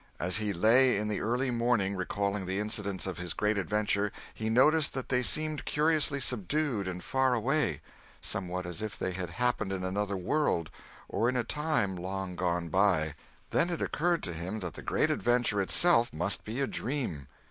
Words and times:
As 0.19 0.37
he 0.37 0.51
lay 0.51 0.97
in 0.97 1.09
the 1.09 1.21
early 1.21 1.51
morning 1.51 1.95
recalling 1.95 2.47
the 2.47 2.59
incidents 2.59 3.05
of 3.05 3.19
his 3.19 3.35
great 3.35 3.55
adventure, 3.55 4.11
he 4.33 4.49
noticed 4.49 4.95
that 4.95 5.09
they 5.09 5.21
seemed 5.21 5.63
curiously 5.63 6.19
subdued 6.19 6.87
and 6.87 7.03
far 7.03 7.35
away—somewhat 7.35 8.65
as 8.65 8.81
if 8.81 8.97
they 8.97 9.11
had 9.11 9.29
happened 9.29 9.71
in 9.71 9.83
another 9.83 10.17
world, 10.17 10.71
or 11.07 11.29
in 11.29 11.37
a 11.37 11.43
time 11.43 11.95
long 11.95 12.35
gone 12.35 12.67
by. 12.69 13.13
Then 13.51 13.69
it 13.69 13.79
occurred 13.79 14.23
to 14.23 14.33
him 14.33 14.59
that 14.61 14.73
the 14.73 14.81
great 14.81 15.11
adventure 15.11 15.61
itself 15.61 16.11
must 16.11 16.43
be 16.43 16.61
a 16.61 16.65
dream! 16.65 17.27